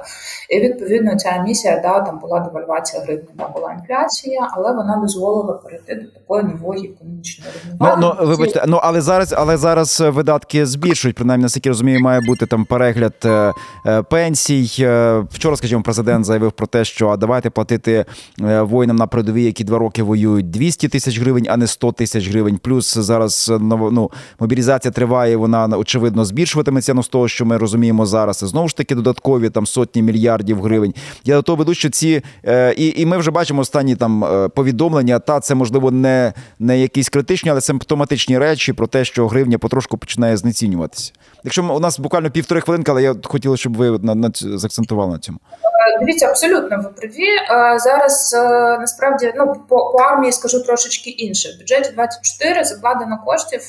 І 0.50 0.60
відповідно 0.60 1.16
ця 1.16 1.44
місія 1.48 1.80
да, 1.80 2.00
там 2.00 2.20
була 2.20 2.40
девальвація 2.40 3.04
гривні, 3.04 3.30
да, 3.34 3.48
була 3.48 3.74
інфляція, 3.74 4.48
але 4.51 4.72
вона 4.72 4.98
дозволила 5.01 5.54
перейти 5.54 5.96
до 5.96 6.20
такої 6.20 6.44
нової 6.44 6.90
економічної 6.90 7.51
рівноваги. 7.66 8.01
Ну, 8.01 8.16
ну 8.20 8.28
вибачте, 8.28 8.63
ну 8.68 8.80
але 8.84 9.01
зараз, 9.01 9.34
але 9.38 9.58
зараз 9.58 10.04
видатки 10.08 10.66
збільшують. 10.66 11.16
Принаймні, 11.16 11.44
наскільки 11.44 11.70
розумію, 11.70 12.00
має 12.00 12.22
бути 12.22 12.46
там 12.46 12.66
перегляд 12.66 13.13
е, 13.25 13.54
е, 13.86 14.01
пенсій. 14.01 14.70
Е, 14.80 15.20
вчора, 15.32 15.56
скажімо, 15.56 15.84
президент 15.84 16.25
заявив 16.25 16.51
про 16.51 16.68
те, 16.68 16.86
що 16.86 17.16
давайте 17.18 17.50
платити 17.50 18.06
е, 18.42 18.62
воїнам 18.62 18.96
на 18.96 19.08
передовій, 19.08 19.44
які 19.44 19.63
два 19.63 19.78
роки 19.78 20.04
воюють 20.04 20.50
200 20.50 20.88
тисяч 20.88 21.20
гривень, 21.20 21.46
а 21.50 21.58
не 21.58 21.68
100 21.68 21.92
тисяч 21.92 22.30
гривень. 22.30 22.58
Плюс 22.58 22.98
зараз 22.98 23.54
ну, 23.60 24.12
мобілізація 24.40 24.92
триває. 24.92 25.38
Вона 25.38 25.68
очевидно 25.68 26.25
збільшуватиметься. 26.25 26.94
Ну, 26.94 27.04
того, 27.12 27.27
що 27.27 27.46
ми 27.46 27.58
розуміємо 27.58 28.06
зараз, 28.06 28.38
це 28.38 28.48
знову 28.48 28.68
ж 28.68 28.77
таки 28.77 28.96
додаткові 28.96 29.50
там 29.50 29.65
сотні 29.65 30.01
мільярдів 30.01 30.62
гривень. 30.62 30.94
Я 31.24 31.36
до 31.36 31.41
того 31.41 31.56
веду, 31.56 31.74
що 31.74 31.89
ці 31.89 32.24
е, 32.46 32.74
і 32.77 33.01
і 33.01 33.06
ми 33.06 33.18
вже 33.18 33.32
бачимо 33.32 33.62
останні 33.62 33.96
там 33.96 34.24
е, 34.24 34.50
повідомлення. 34.50 35.20
Та 35.20 35.39
це 35.39 35.56
можливо 35.56 35.91
не 35.91 36.34
не 36.60 36.80
якісь 36.80 37.10
критичні, 37.10 37.51
але 37.51 37.62
симптоматичні 37.62 38.38
речі 38.38 38.74
про 38.74 38.88
те, 38.88 39.06
що 39.06 39.27
гривня 39.27 39.58
потрошку 39.58 39.98
починає 39.98 40.38
знецінюватися. 40.38 41.12
Якщо 41.44 41.63
у 41.63 41.80
нас 41.80 42.00
буквально 42.00 42.32
півтори 42.32 42.62
хвилинки, 42.62 42.91
але 42.91 43.03
я 43.03 43.15
хотіла, 43.24 43.58
щоб 43.58 43.77
ви 43.77 44.00
на, 44.00 44.15
на 44.15 44.32
заакцентували 44.34 45.12
на 45.12 45.20
цьому. 45.20 45.39
Е, 45.63 46.00
дивіться, 46.00 46.27
абсолютно 46.27 46.77
ви 46.77 46.89
праві. 46.89 47.80
Зараз 47.80 48.36
насправді 48.80 49.34
ну 49.38 49.53
по, 49.70 49.75
по 49.75 49.98
армії 49.98 50.32
скажу 50.32 50.63
трошечки 50.63 51.10
інше. 51.10 51.50
В 51.56 51.60
бюджеті 51.60 51.91
24 51.91 52.63
закладено 52.63 53.20
коштів 53.25 53.62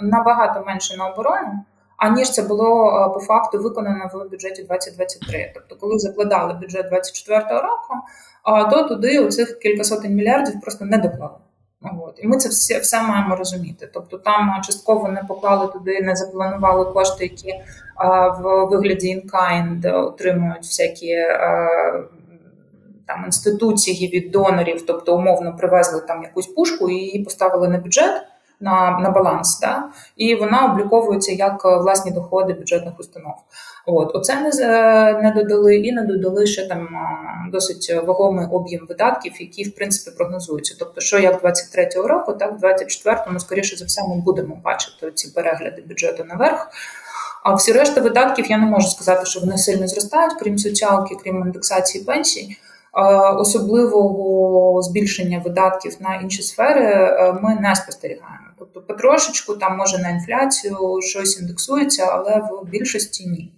набагато 0.00 0.64
менше 0.66 0.96
на 0.96 1.06
оборону 1.06 1.64
аніж 2.02 2.30
це 2.30 2.42
було 2.42 2.90
е, 2.90 3.14
по 3.14 3.20
факту 3.20 3.58
виконано 3.58 4.10
в 4.14 4.30
бюджеті 4.30 4.62
2023. 4.62 5.52
Тобто, 5.54 5.76
коли 5.76 5.98
закладали 5.98 6.52
бюджет 6.52 6.88
2024 6.90 7.60
року, 7.60 7.94
то 8.70 8.82
туди 8.82 9.18
оцих 9.18 9.58
кілька 9.58 9.84
сотень 9.84 10.14
мільярдів 10.14 10.60
просто 10.60 10.84
не 10.84 10.98
доклали. 10.98 11.34
От. 11.82 12.18
І 12.22 12.26
ми 12.26 12.36
це 12.36 12.48
все 12.48 12.78
все 12.78 13.02
маємо 13.02 13.36
розуміти. 13.36 13.88
Тобто 13.94 14.18
там 14.18 14.60
частково 14.66 15.08
не 15.08 15.24
поклали 15.28 15.72
туди, 15.72 16.00
не 16.02 16.16
запланували 16.16 16.84
кошти, 16.84 17.24
які 17.24 17.54
а, 17.96 18.28
в 18.28 18.68
вигляді 18.70 19.16
in-kind 19.16 20.06
отримують 20.06 20.62
всякі 20.62 21.14
а, 21.14 21.68
там 23.06 23.24
інституції 23.24 24.08
від 24.08 24.30
донорів, 24.30 24.86
тобто 24.86 25.16
умовно 25.16 25.56
привезли 25.56 26.00
там 26.00 26.22
якусь 26.22 26.46
пушку 26.46 26.90
і 26.90 26.94
її 26.94 27.24
поставили 27.24 27.68
на 27.68 27.78
бюджет 27.78 28.22
на 28.62 28.98
на 28.98 29.10
баланс, 29.10 29.60
да? 29.60 29.84
і 30.16 30.34
вона 30.34 30.72
обліковується 30.72 31.32
як 31.32 31.62
е, 31.64 31.76
власні 31.76 32.10
доходи 32.10 32.52
бюджетних 32.52 33.00
установ. 33.00 33.34
От 33.86 34.10
оце 34.14 34.40
не 34.40 34.50
не 35.22 35.32
додали 35.36 35.76
і 35.76 35.92
не 35.92 36.02
додали 36.02 36.46
ще 36.46 36.68
там 36.68 36.88
досить 37.52 37.94
вагомий 38.06 38.46
об'єм 38.50 38.86
видатків, 38.88 39.32
які 39.40 39.64
в 39.64 39.74
принципі 39.74 40.16
прогнозуються. 40.16 40.76
Тобто, 40.78 41.00
що 41.00 41.18
як 41.18 41.44
23-го 41.44 42.08
року, 42.08 42.32
так 42.32 42.60
в 42.60 42.64
24-му, 42.64 43.40
скоріше 43.40 43.76
за 43.76 43.84
все, 43.84 44.02
ми 44.08 44.16
будемо 44.16 44.60
бачити 44.64 45.12
ці 45.12 45.28
перегляди 45.28 45.82
бюджету 45.88 46.24
наверх. 46.24 46.70
А 47.42 47.54
всі 47.54 47.72
решта 47.72 48.00
видатків 48.00 48.50
я 48.50 48.58
не 48.58 48.66
можу 48.66 48.88
сказати, 48.88 49.26
що 49.26 49.40
вони 49.40 49.58
сильно 49.58 49.88
зростають, 49.88 50.34
крім 50.40 50.58
соціалки, 50.58 51.16
крім 51.22 51.36
індексації 51.36 52.04
пенсій. 52.04 52.56
Особливого 53.38 54.82
збільшення 54.82 55.42
видатків 55.44 55.96
на 56.00 56.14
інші 56.14 56.42
сфери 56.42 56.84
е, 56.84 57.32
ми 57.42 57.54
не 57.54 57.76
спостерігаємо. 57.76 58.46
Тобто, 58.62 58.94
потрошечку 58.94 59.54
там 59.54 59.76
може 59.76 59.98
на 59.98 60.10
інфляцію 60.10 60.76
щось 61.02 61.40
індексується, 61.40 62.04
але 62.04 62.38
в 62.38 62.68
більшості 62.68 63.26
ні. 63.26 63.52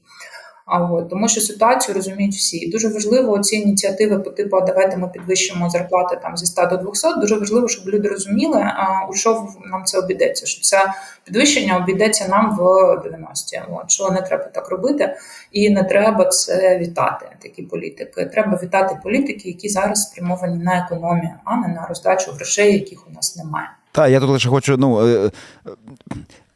А 0.66 0.92
от, 0.92 1.10
тому 1.10 1.28
що 1.28 1.40
ситуацію 1.40 1.94
розуміють 1.94 2.34
всі. 2.34 2.56
І 2.56 2.70
дуже 2.70 2.88
важливо 2.88 3.38
ці 3.38 3.56
ініціативи 3.56 4.18
по 4.18 4.30
типу 4.30 4.60
давайте 4.66 4.96
ми 4.96 5.08
підвищимо 5.08 5.70
зарплати 5.70 6.18
там 6.22 6.36
зі 6.36 6.46
100 6.46 6.66
до 6.66 6.76
200, 6.76 7.08
Дуже 7.20 7.36
важливо, 7.36 7.68
щоб 7.68 7.88
люди 7.88 8.08
розуміли, 8.08 8.58
а, 8.58 9.06
у 9.10 9.14
що 9.14 9.48
нам 9.70 9.84
це 9.84 9.98
обійдеться. 9.98 10.46
Що 10.46 10.62
це 10.62 10.92
підвищення 11.24 11.76
обійдеться 11.76 12.28
нам 12.28 12.56
в 12.56 12.60
90-ті. 13.06 13.62
От, 13.70 13.90
що 13.90 14.10
не 14.10 14.22
треба 14.22 14.44
так 14.44 14.68
робити, 14.68 15.16
і 15.52 15.70
не 15.70 15.84
треба 15.84 16.24
це 16.24 16.78
вітати. 16.78 17.26
Такі 17.42 17.62
політики. 17.62 18.24
Треба 18.24 18.60
вітати 18.62 18.98
політики, 19.02 19.48
які 19.48 19.68
зараз 19.68 20.02
спрямовані 20.02 20.64
на 20.64 20.78
економію, 20.78 21.34
а 21.44 21.56
не 21.56 21.68
на 21.68 21.86
роздачу 21.86 22.32
грошей, 22.32 22.72
яких 22.72 23.08
у 23.08 23.10
нас 23.10 23.36
немає. 23.36 23.68
Так, 23.94 24.10
я 24.10 24.20
тут 24.20 24.30
лише 24.30 24.48
хочу. 24.48 24.76
ну... 24.76 25.30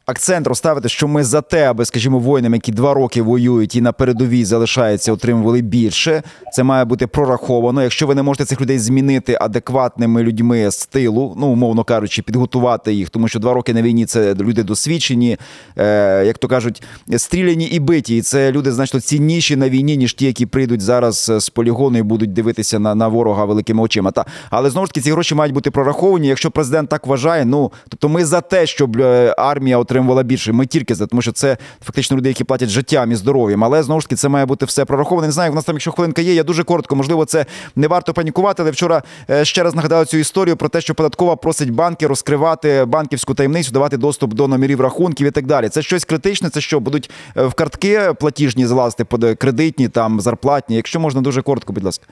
Е, 0.09 0.19
акцент 0.19 0.47
розставити, 0.47 0.89
що 0.89 1.07
ми 1.07 1.23
за 1.23 1.41
те, 1.41 1.69
аби, 1.69 1.85
скажімо, 1.85 2.19
воїнам, 2.19 2.53
які 2.53 2.71
два 2.71 2.93
роки 2.93 3.21
воюють 3.21 3.75
і 3.75 3.81
на 3.81 3.91
передовій 3.91 4.45
залишаються, 4.45 5.13
отримували 5.13 5.61
більше. 5.61 6.23
Це 6.53 6.63
має 6.63 6.85
бути 6.85 7.07
прораховано. 7.07 7.83
Якщо 7.83 8.07
ви 8.07 8.15
не 8.15 8.23
можете 8.23 8.45
цих 8.45 8.61
людей 8.61 8.79
змінити 8.79 9.37
адекватними 9.41 10.23
людьми 10.23 10.71
з 10.71 10.85
тилу, 10.85 11.35
ну 11.37 11.47
умовно 11.47 11.83
кажучи, 11.83 12.21
підготувати 12.21 12.93
їх, 12.93 13.09
тому 13.09 13.27
що 13.27 13.39
два 13.39 13.53
роки 13.53 13.73
на 13.73 13.81
війні 13.81 14.05
це 14.05 14.35
люди 14.35 14.63
досвідчені, 14.63 15.37
е, 15.77 16.23
як 16.25 16.37
то 16.37 16.47
кажуть, 16.47 16.83
стріляні 17.17 17.65
і 17.65 17.79
биті. 17.79 18.17
І 18.17 18.21
це 18.21 18.51
люди 18.51 18.71
значно 18.71 18.99
цінніші 18.99 19.55
на 19.55 19.69
війні, 19.69 19.97
ніж 19.97 20.13
ті, 20.13 20.25
які 20.25 20.45
прийдуть 20.45 20.81
зараз 20.81 21.31
з 21.37 21.49
полігону 21.49 21.97
і 21.97 22.01
будуть 22.01 22.33
дивитися 22.33 22.79
на 22.79 22.95
на 22.95 23.07
ворога 23.07 23.45
великими 23.45 23.81
очима. 23.81 24.11
Та 24.11 24.25
але 24.49 24.69
знову 24.69 24.87
ж 24.87 24.93
таки 24.93 25.01
ці 25.01 25.11
гроші 25.11 25.35
мають 25.35 25.53
бути 25.53 25.71
прораховані. 25.71 26.27
Якщо 26.27 26.51
президент 26.51 26.89
так 26.89 27.07
вважає, 27.07 27.45
ну 27.45 27.71
тобто 27.89 28.09
ми 28.09 28.25
за 28.25 28.41
те, 28.41 28.65
щоб 28.65 29.01
е, 29.01 29.35
армія 29.37 29.77
отримала 29.77 29.98
отримувала 29.99 30.23
більше. 30.23 30.53
Ми 30.53 30.65
тільки 30.65 30.95
за 30.95 31.07
тому, 31.07 31.21
що 31.21 31.31
це 31.31 31.57
фактично 31.85 32.17
люди, 32.17 32.29
які 32.29 32.43
платять 32.43 32.69
життям 32.69 33.11
і 33.11 33.15
здоров'ям. 33.15 33.63
Але 33.63 33.83
знову 33.83 34.01
ж 34.01 34.07
таки 34.07 34.15
це 34.15 34.29
має 34.29 34.45
бути 34.45 34.65
все 34.65 34.85
прораховано. 34.85 35.27
Не 35.27 35.31
знаю, 35.31 35.51
в 35.51 35.55
нас 35.55 35.65
там, 35.65 35.75
якщо 35.75 35.91
хвилинка 35.91 36.21
є, 36.21 36.33
я 36.33 36.43
дуже 36.43 36.63
коротко. 36.63 36.95
Можливо, 36.95 37.25
це 37.25 37.45
не 37.75 37.87
варто 37.87 38.13
панікувати. 38.13 38.61
Але 38.61 38.71
вчора 38.71 39.03
е, 39.29 39.45
ще 39.45 39.63
раз 39.63 39.75
нагадав 39.75 40.05
цю 40.05 40.17
історію 40.17 40.55
про 40.55 40.69
те, 40.69 40.81
що 40.81 40.95
податкова 40.95 41.35
просить 41.35 41.69
банки 41.69 42.07
розкривати 42.07 42.85
банківську 42.85 43.33
таємницю, 43.33 43.71
давати 43.71 43.97
доступ 43.97 44.33
до 44.33 44.47
номерів 44.47 44.81
рахунків 44.81 45.27
і 45.27 45.31
так 45.31 45.45
далі. 45.45 45.69
Це 45.69 45.81
щось 45.81 46.05
критичне. 46.05 46.49
Це 46.49 46.61
що 46.61 46.79
будуть 46.79 47.11
е, 47.37 47.45
в 47.45 47.53
картки 47.53 48.13
платіжні 48.19 48.65
залазити 48.65 49.35
кредитні, 49.35 49.89
там 49.89 50.21
зарплатні. 50.21 50.75
Якщо 50.75 50.99
можна 50.99 51.21
дуже 51.21 51.41
коротко, 51.41 51.73
будь 51.73 51.83
ласка. 51.83 52.05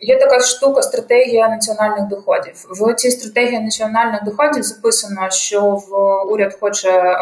Є 0.00 0.18
така 0.18 0.40
штука 0.40 0.82
стратегія 0.82 1.48
національних 1.48 2.08
доходів. 2.08 2.66
В 2.70 2.94
цій 2.94 3.10
стратегії 3.10 3.60
національних 3.60 4.24
доходів 4.24 4.62
записано, 4.62 5.30
що 5.30 5.60
в 5.62 5.92
уряд 6.32 6.56
хоче 6.60 6.90
е, 6.90 7.14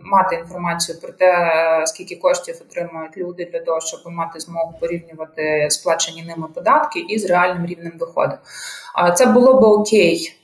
мати 0.00 0.36
інформацію 0.36 0.98
про 1.00 1.12
те, 1.12 1.32
скільки 1.86 2.16
коштів 2.16 2.62
отримують 2.70 3.16
люди 3.16 3.48
для 3.52 3.60
того, 3.60 3.80
щоб 3.80 4.00
мати 4.12 4.40
змогу 4.40 4.74
порівнювати 4.80 5.66
сплачені 5.70 6.22
ними 6.22 6.48
податки 6.54 7.00
із 7.00 7.30
реальним 7.30 7.66
рівнем 7.66 7.92
доходу. 7.98 8.32
А 8.94 9.10
це 9.10 9.26
було 9.26 9.60
б 9.60 9.62
окей. 9.62 10.34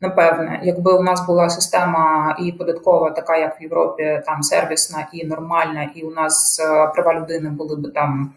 Напевне, 0.00 0.60
якби 0.62 0.92
у 0.92 1.02
нас 1.02 1.26
була 1.26 1.50
система 1.50 2.36
і 2.40 2.52
податкова, 2.52 3.10
така 3.10 3.36
як 3.36 3.60
в 3.60 3.62
Європі, 3.62 4.22
там 4.26 4.42
сервісна 4.42 5.06
і 5.12 5.26
нормальна, 5.26 5.90
і 5.94 6.02
у 6.02 6.10
нас 6.10 6.60
е, 6.60 6.92
права 6.94 7.14
людини 7.14 7.50
були 7.50 7.76
б 7.76 7.92
там 7.94 8.32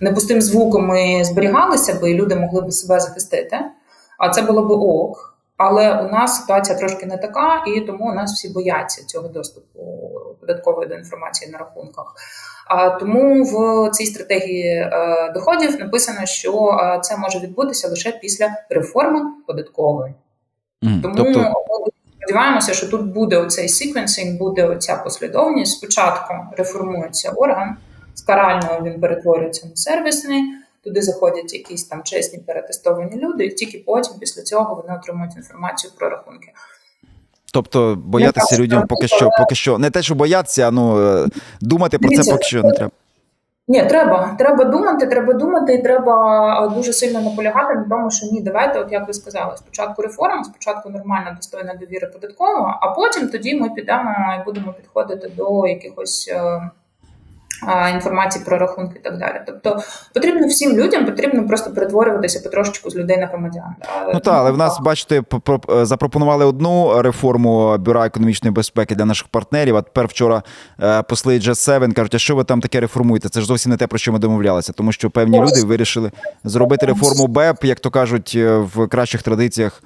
не 0.00 0.12
пустим 0.12 0.42
звуком 0.42 0.86
ми 0.86 1.24
зберігалися 1.24 1.94
би, 1.94 2.10
і 2.10 2.14
люди 2.14 2.36
могли 2.36 2.60
б 2.60 2.72
себе 2.72 3.00
захистити. 3.00 3.58
А 4.18 4.28
це 4.28 4.42
було 4.42 4.62
б 4.62 4.70
ок. 4.70 5.36
Але 5.56 6.00
у 6.00 6.12
нас 6.12 6.40
ситуація 6.40 6.78
трошки 6.78 7.06
не 7.06 7.16
така, 7.16 7.64
і 7.66 7.80
тому 7.80 8.10
у 8.10 8.14
нас 8.14 8.32
всі 8.32 8.48
бояться 8.48 9.06
цього 9.06 9.28
доступу 9.28 9.80
податкової 10.40 10.88
до 10.88 10.94
інформації 10.94 11.50
на 11.50 11.58
рахунках. 11.58 12.14
А 12.66 12.90
тому 12.90 13.44
в 13.44 13.90
цій 13.90 14.06
стратегії 14.06 14.66
е, 14.66 15.32
доходів 15.34 15.80
написано, 15.80 16.26
що 16.26 16.78
е, 16.80 17.00
це 17.02 17.16
може 17.16 17.38
відбутися 17.38 17.88
лише 17.88 18.12
після 18.12 18.50
реформи 18.70 19.20
податкової. 19.46 20.14
Mm, 20.82 21.02
тому 21.02 21.14
тобто... 21.14 21.40
ми 21.40 21.52
сподіваємося, 22.20 22.74
що 22.74 22.88
тут 22.88 23.12
буде 23.14 23.36
оцей 23.36 23.68
секвенсинг, 23.68 24.38
буде 24.38 24.64
оця 24.64 24.96
послідовність. 24.96 25.72
Спочатку 25.72 26.34
реформується 26.56 27.30
орган 27.30 27.76
карального 28.26 28.80
він 28.84 29.00
перетворюється 29.00 29.66
на 29.66 29.76
сервісний. 29.76 30.42
Туди 30.84 31.02
заходять 31.02 31.54
якісь 31.54 31.84
там 31.84 32.02
чесні 32.02 32.38
перетестовані 32.38 33.20
люди, 33.20 33.44
і 33.44 33.54
тільки 33.54 33.82
потім, 33.86 34.14
після 34.20 34.42
цього, 34.42 34.74
вони 34.74 34.98
отримують 34.98 35.36
інформацію 35.36 35.92
про 35.98 36.10
рахунки. 36.10 36.52
Тобто 37.52 37.98
боятися 38.04 38.58
людям 38.58 38.86
поки 38.86 39.08
що, 39.08 39.30
поки 39.38 39.54
що 39.54 39.78
не 39.78 39.90
те, 39.90 40.02
що 40.02 40.14
бояться, 40.14 40.68
а 40.68 40.70
ну 40.70 41.00
е, 41.00 41.28
думати 41.60 41.98
про 41.98 42.08
це 42.08 42.32
поки 42.32 42.44
що 42.44 42.62
не 42.62 42.72
треба. 42.72 42.90
Ні, 43.68 43.86
треба. 43.86 44.34
Треба 44.38 44.64
думати, 44.64 45.06
треба 45.06 45.32
думати, 45.32 45.74
і 45.74 45.82
треба 45.82 46.72
дуже 46.76 46.92
сильно 46.92 47.20
наполягати 47.20 47.74
на 47.74 47.86
тому, 47.88 48.10
що 48.10 48.26
ні, 48.26 48.40
давайте, 48.40 48.80
от 48.80 48.92
як 48.92 49.06
ви 49.06 49.14
сказали, 49.14 49.56
спочатку 49.56 50.02
реформа, 50.02 50.44
спочатку 50.44 50.90
нормальна 50.90 51.32
достойна 51.36 51.74
довіра 51.74 52.08
податкова, 52.08 52.78
а 52.82 52.88
потім 52.88 53.28
тоді 53.28 53.54
ми 53.54 53.70
підемо 53.70 54.10
і 54.40 54.44
будемо 54.44 54.72
підходити 54.72 55.30
до 55.36 55.66
якихось. 55.66 56.30
Інформації 57.94 58.44
про 58.44 58.58
рахунки 58.58 58.98
і 59.00 59.04
так 59.04 59.18
далі. 59.18 59.40
Тобто 59.46 59.78
потрібно 60.14 60.46
всім 60.46 60.76
людям, 60.76 61.06
потрібно 61.06 61.46
просто 61.46 61.70
перетворюватися 61.70 62.40
потрошечку 62.40 62.90
з 62.90 62.96
людей 62.96 63.16
на 63.16 63.26
громадян. 63.26 63.74
Ну 64.14 64.20
так, 64.20 64.34
але 64.34 64.50
в 64.50 64.56
нас, 64.56 64.80
бачите, 64.80 65.22
е, 65.70 65.86
запропонували 65.86 66.44
одну 66.44 67.02
реформу 67.02 67.78
бюро 67.78 68.04
економічної 68.04 68.52
безпеки 68.52 68.94
для 68.94 69.04
наших 69.04 69.28
партнерів. 69.28 69.76
А 69.76 69.82
тепер 69.82 70.06
вчора 70.06 70.42
е, 70.82 71.02
посли 71.02 71.38
G7 71.38 71.92
кажуть, 71.92 72.14
а 72.14 72.18
що 72.18 72.36
ви 72.36 72.44
там 72.44 72.60
таке 72.60 72.80
реформуєте? 72.80 73.28
Це 73.28 73.40
ж 73.40 73.46
зовсім 73.46 73.72
не 73.72 73.76
те, 73.78 73.86
про 73.86 73.98
що 73.98 74.12
ми 74.12 74.18
домовлялися, 74.18 74.72
тому 74.72 74.92
що 74.92 75.10
певні 75.10 75.40
люди 75.40 75.64
вирішили 75.64 76.10
зробити 76.44 76.86
реформу 76.86 77.26
БЕП, 77.26 77.64
як 77.64 77.80
то 77.80 77.90
кажуть, 77.90 78.32
е, 78.36 78.56
в 78.56 78.86
кращих 78.86 79.22
традиціях 79.22 79.82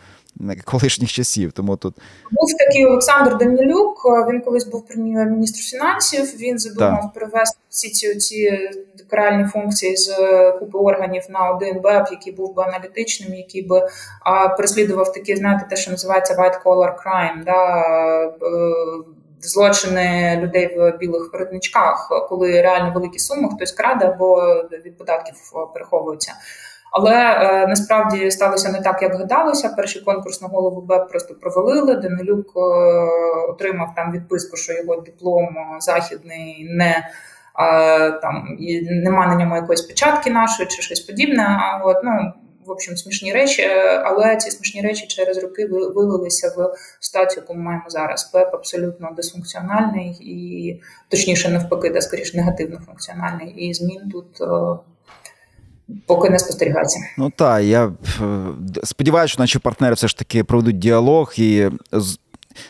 колишніх 0.65 1.13
часів. 1.13 1.53
Тому 1.53 1.77
тут 1.77 1.95
був 2.31 2.49
такий 2.59 2.87
Олександр 2.87 3.39
Данілюк. 3.39 4.05
Він 4.31 4.41
колись 4.41 4.67
був 4.67 4.87
прем'єр-міністр 4.87 5.61
фінансів. 5.61 6.25
Він 6.39 6.59
задумав 6.59 7.13
перевести 7.15 7.59
всі 7.71 7.91
ці 7.91 8.15
ці 8.15 8.71
каральні 9.11 9.45
функції 9.45 9.97
з 9.97 10.15
купи 10.59 10.79
органів 10.79 11.23
на 11.31 11.51
один 11.51 11.81
веб, 11.81 12.07
який 12.11 12.33
був 12.33 12.55
би 12.55 12.63
аналітичним, 12.63 13.35
який 13.35 13.63
би 13.63 13.89
а, 14.25 14.49
переслідував 14.49 15.13
такі, 15.13 15.37
знаєте, 15.37 15.67
те, 15.71 15.77
що 15.77 15.91
називається 15.91 16.35
white 16.35 16.63
collar 16.65 16.95
crime, 17.05 17.45
да, 17.45 17.83
е, 18.25 18.31
Злочини 19.43 20.39
людей 20.43 20.79
в 20.79 20.99
білих 20.99 21.31
передничках, 21.31 22.27
коли 22.29 22.63
реально 22.63 22.93
великі 22.95 23.19
суми 23.19 23.49
хтось 23.57 23.73
краде 23.73 24.07
або 24.07 24.55
від 24.85 24.99
податків 24.99 25.35
переховуються. 25.75 26.33
Але 26.91 27.15
е, 27.15 27.67
насправді 27.67 28.31
сталося 28.31 28.73
не 28.73 28.81
так, 28.81 29.03
як 29.03 29.15
гадалося. 29.15 29.75
Перший 29.77 30.03
конкурс 30.03 30.43
на 30.43 30.49
голову 30.49 30.81
БЕП 30.81 31.11
просто 31.11 31.35
провалили. 31.35 31.95
Данилюк 31.95 32.53
е, 32.57 32.61
отримав 33.49 33.95
там 33.97 34.13
відписку, 34.13 34.57
що 34.57 34.73
його 34.73 34.97
диплом 34.97 35.49
західний 35.81 36.67
не 36.71 37.09
е, 37.61 38.11
там 38.11 38.57
нема 39.05 39.27
на 39.27 39.35
ньому 39.35 39.57
якоїсь 39.57 39.83
печатки 39.83 40.31
нашої 40.31 40.69
чи 40.69 40.83
щось 40.83 41.01
подібне. 41.01 41.43
А 41.43 41.85
от 41.85 41.97
ну. 42.05 42.33
В 42.67 42.73
общем, 42.73 42.97
смішні 42.97 43.33
речі, 43.33 43.63
але 44.05 44.37
ці 44.37 44.51
смішні 44.51 44.83
речі 44.83 45.07
через 45.07 45.39
роки 45.39 45.67
вилилися 45.67 46.49
в 46.49 46.75
ситуацію, 47.01 47.43
яку 47.43 47.55
ми 47.55 47.63
маємо 47.63 47.85
зараз. 47.89 48.25
ПЕП 48.25 48.55
абсолютно 48.55 49.11
дисфункціональний 49.17 50.09
і 50.21 50.81
точніше, 51.09 51.49
навпаки, 51.49 51.91
де 51.91 52.01
скоріш 52.01 52.35
негативно 52.35 52.79
функціональний. 52.87 53.49
І 53.49 53.75
змін 53.75 54.11
тут 54.13 54.41
Поки 56.07 56.31
не 56.31 56.39
спостерігається. 56.39 56.99
Ну 57.19 57.33
так, 57.37 57.65
я 57.65 57.87
е, 57.87 57.93
сподіваюся, 58.85 59.33
що 59.33 59.43
наші 59.43 59.59
партнери 59.59 59.95
все 59.95 60.09
ж 60.09 60.19
таки 60.19 60.45
проведуть 60.45 60.79
діалог 60.79 61.33
і 61.37 61.69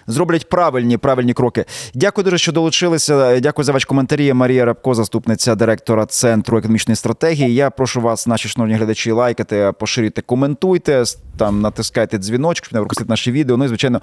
зроблять 0.06 0.48
правильні 0.48 0.96
правильні 0.96 1.32
кроки. 1.32 1.64
Дякую 1.94 2.24
дуже, 2.24 2.38
що 2.38 2.52
долучилися. 2.52 3.40
Дякую 3.40 3.64
за 3.64 3.72
ваші 3.72 3.86
коментарі. 3.86 4.32
Марія 4.32 4.64
Рабко, 4.64 4.94
заступниця 4.94 5.54
директора 5.54 6.06
центру 6.06 6.58
економічної 6.58 6.96
стратегії. 6.96 7.54
Я 7.54 7.70
прошу 7.70 8.00
вас, 8.00 8.26
наші 8.26 8.48
шановні 8.48 8.74
глядачі, 8.74 9.10
лайкати, 9.10 9.72
поширюйте, 9.78 10.22
коментуйте. 10.22 11.04
Там 11.36 11.60
натискайте 11.60 12.18
дзвіночок, 12.18 12.64
щоб 12.64 12.74
не 12.74 12.80
пропустити 12.80 13.08
наші 13.08 13.32
відео. 13.32 13.56
Ну 13.56 13.64
і 13.64 13.68
звичайно, 13.68 14.00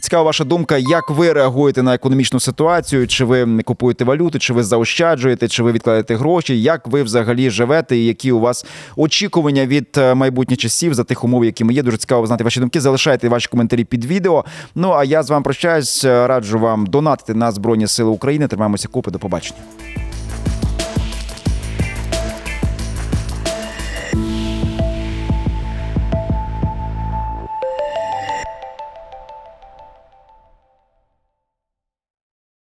цікава 0.00 0.22
ваша 0.22 0.44
думка, 0.44 0.76
як 0.78 1.10
ви 1.10 1.32
реагуєте 1.32 1.82
на 1.82 1.94
економічну 1.94 2.40
ситуацію? 2.40 3.06
Чи 3.06 3.24
ви 3.24 3.62
купуєте 3.62 4.04
валюту, 4.04 4.38
чи 4.38 4.52
ви 4.52 4.62
заощаджуєте, 4.62 5.48
чи 5.48 5.62
ви 5.62 5.72
відкладаєте 5.72 6.16
гроші? 6.16 6.62
Як 6.62 6.86
ви 6.86 7.02
взагалі 7.02 7.50
живете? 7.50 7.96
І 7.96 8.06
які 8.06 8.32
у 8.32 8.40
вас 8.40 8.66
очікування 8.96 9.66
від 9.66 9.88
е, 9.98 10.14
майбутніх 10.14 10.58
часів 10.58 10.94
за 10.94 11.04
тих 11.04 11.24
умов, 11.24 11.44
які 11.44 11.64
ми 11.64 11.72
є? 11.72 11.82
Дуже 11.82 11.96
цікаво 11.96 12.26
знати 12.26 12.44
ваші 12.44 12.60
думки. 12.60 12.80
Залишайте 12.80 13.28
ваші 13.28 13.48
коментарі 13.48 13.84
під 13.84 14.04
відео. 14.04 14.44
Ну 14.74 14.92
а 14.92 15.04
я 15.04 15.22
з 15.30 15.32
вами 15.32 15.42
прощаюсь. 15.42 16.04
Раджу 16.04 16.58
вам 16.58 16.86
донатити 16.86 17.34
на 17.34 17.52
збройні 17.52 17.86
сили 17.86 18.10
України. 18.10 18.48
Тримаємося 18.48 18.88
купи. 18.88 19.10
До 19.10 19.18
побачення. 19.18 19.60